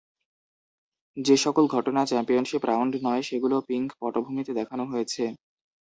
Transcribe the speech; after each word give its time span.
যে 1.17 1.35
সকল 1.37 1.63
ঘটনা 1.67 2.01
চ্যাম্পিয়নশীপ 2.05 2.61
রাউন্ড 2.65 2.93
নয় 3.03 3.23
সেগুলো 3.29 3.55
পিঙ্ক 3.67 3.89
পটভূমিতে 4.01 4.51
দেখানো 4.59 4.83
হয়েছে। 4.91 5.23